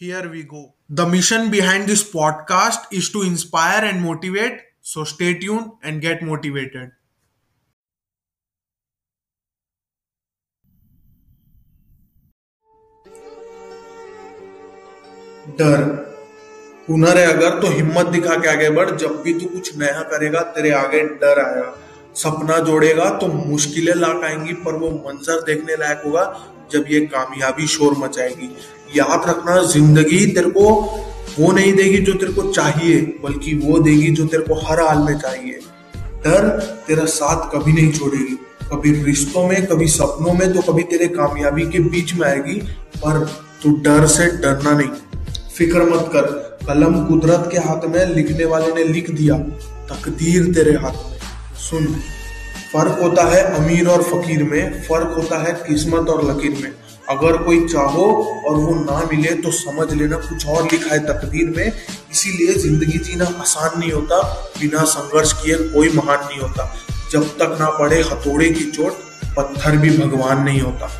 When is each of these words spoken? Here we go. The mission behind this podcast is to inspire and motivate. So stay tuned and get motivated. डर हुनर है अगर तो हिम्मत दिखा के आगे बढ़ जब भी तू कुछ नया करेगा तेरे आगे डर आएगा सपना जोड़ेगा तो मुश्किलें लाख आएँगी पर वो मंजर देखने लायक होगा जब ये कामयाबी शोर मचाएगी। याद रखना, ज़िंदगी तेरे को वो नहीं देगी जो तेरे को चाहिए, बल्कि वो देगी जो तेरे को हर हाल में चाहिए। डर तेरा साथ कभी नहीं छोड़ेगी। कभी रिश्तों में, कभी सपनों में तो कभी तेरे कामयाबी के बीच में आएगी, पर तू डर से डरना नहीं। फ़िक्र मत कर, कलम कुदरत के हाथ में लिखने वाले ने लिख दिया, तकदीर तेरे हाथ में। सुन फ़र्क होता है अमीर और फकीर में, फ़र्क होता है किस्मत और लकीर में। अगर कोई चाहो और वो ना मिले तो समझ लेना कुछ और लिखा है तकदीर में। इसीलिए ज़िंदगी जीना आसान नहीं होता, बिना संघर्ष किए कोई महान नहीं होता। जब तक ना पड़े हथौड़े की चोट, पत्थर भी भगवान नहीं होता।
Here 0.00 0.30
we 0.30 0.44
go. 0.44 0.74
The 0.88 1.06
mission 1.06 1.50
behind 1.50 1.88
this 1.88 2.08
podcast 2.08 2.84
is 2.92 3.10
to 3.10 3.22
inspire 3.22 3.84
and 3.84 4.00
motivate. 4.00 4.60
So 4.80 5.02
stay 5.02 5.36
tuned 5.36 5.72
and 5.82 6.00
get 6.00 6.22
motivated. 6.22 6.92
डर 15.58 15.82
हुनर 16.88 17.18
है 17.18 17.24
अगर 17.32 17.58
तो 17.60 17.68
हिम्मत 17.68 18.06
दिखा 18.12 18.34
के 18.42 18.48
आगे 18.48 18.70
बढ़ 18.78 18.90
जब 18.90 19.20
भी 19.22 19.32
तू 19.40 19.46
कुछ 19.48 19.76
नया 19.78 20.02
करेगा 20.12 20.40
तेरे 20.54 20.70
आगे 20.82 21.02
डर 21.22 21.40
आएगा 21.44 21.74
सपना 22.22 22.58
जोड़ेगा 22.70 23.10
तो 23.18 23.26
मुश्किलें 23.32 23.94
लाख 23.94 24.24
आएँगी 24.30 24.54
पर 24.66 24.76
वो 24.84 24.90
मंजर 25.08 25.42
देखने 25.50 25.76
लायक 25.76 26.02
होगा 26.06 26.24
जब 26.72 26.84
ये 26.90 27.00
कामयाबी 27.06 27.66
शोर 27.66 27.96
मचाएगी। 27.98 28.50
याद 28.96 29.28
रखना, 29.28 29.62
ज़िंदगी 29.62 30.26
तेरे 30.26 30.50
को 30.50 30.70
वो 31.38 31.52
नहीं 31.52 31.72
देगी 31.72 31.98
जो 31.98 32.12
तेरे 32.12 32.32
को 32.32 32.42
चाहिए, 32.52 33.00
बल्कि 33.22 33.54
वो 33.54 33.78
देगी 33.78 34.10
जो 34.10 34.26
तेरे 34.26 34.42
को 34.42 34.54
हर 34.60 34.80
हाल 34.80 34.98
में 34.98 35.18
चाहिए। 35.18 35.60
डर 36.24 36.48
तेरा 36.86 37.04
साथ 37.06 37.50
कभी 37.50 37.72
नहीं 37.72 37.92
छोड़ेगी। 37.92 38.38
कभी 38.72 38.90
रिश्तों 39.04 39.46
में, 39.48 39.66
कभी 39.66 39.86
सपनों 39.88 40.32
में 40.32 40.52
तो 40.52 40.62
कभी 40.62 40.82
तेरे 40.82 41.06
कामयाबी 41.08 41.66
के 41.66 41.78
बीच 41.80 42.14
में 42.14 42.26
आएगी, 42.28 42.54
पर 42.96 43.24
तू 43.62 43.70
डर 43.82 44.06
से 44.06 44.26
डरना 44.36 44.72
नहीं। 44.72 44.88
फ़िक्र 45.56 45.82
मत 45.84 46.10
कर, 46.12 46.26
कलम 46.66 47.04
कुदरत 47.04 47.48
के 47.52 47.58
हाथ 47.58 47.88
में 47.88 48.04
लिखने 48.06 48.44
वाले 48.44 48.72
ने 48.74 48.84
लिख 48.84 49.10
दिया, 49.10 49.38
तकदीर 49.90 50.52
तेरे 50.54 50.76
हाथ 50.76 51.10
में। 51.10 51.18
सुन 51.60 51.86
फ़र्क 52.72 52.98
होता 53.02 53.22
है 53.24 53.42
अमीर 53.54 53.88
और 53.88 54.02
फकीर 54.02 54.42
में, 54.44 54.82
फ़र्क 54.82 55.14
होता 55.16 55.38
है 55.42 55.52
किस्मत 55.62 56.08
और 56.08 56.24
लकीर 56.30 56.58
में। 56.62 56.72
अगर 57.10 57.36
कोई 57.36 57.66
चाहो 57.68 58.06
और 58.46 58.56
वो 58.56 58.74
ना 58.74 58.98
मिले 59.12 59.32
तो 59.34 59.50
समझ 59.52 59.92
लेना 59.92 60.16
कुछ 60.18 60.46
और 60.46 60.62
लिखा 60.64 60.94
है 60.94 60.98
तकदीर 61.06 61.54
में। 61.56 61.66
इसीलिए 61.66 62.54
ज़िंदगी 62.56 62.98
जीना 62.98 63.24
आसान 63.40 63.78
नहीं 63.80 63.92
होता, 63.92 64.22
बिना 64.60 64.84
संघर्ष 64.86 65.32
किए 65.42 65.54
कोई 65.72 65.88
महान 65.88 66.26
नहीं 66.26 66.40
होता। 66.40 66.72
जब 67.12 67.28
तक 67.38 67.56
ना 67.60 67.70
पड़े 67.70 68.00
हथौड़े 68.02 68.50
की 68.50 68.70
चोट, 68.70 68.92
पत्थर 69.36 69.76
भी 69.76 69.90
भगवान 69.98 70.42
नहीं 70.42 70.60
होता। 70.60 70.90